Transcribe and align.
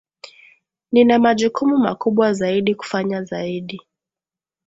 Nina 0.91 1.19
majukumu 1.19 1.77
makubwa 1.77 2.33
zaidi 2.33 2.75
kufanya 2.75 3.23
zaidi 3.23 3.81